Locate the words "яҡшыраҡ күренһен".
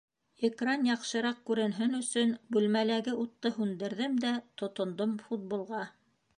0.87-1.93